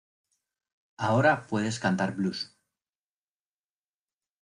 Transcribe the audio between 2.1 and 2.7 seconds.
blues.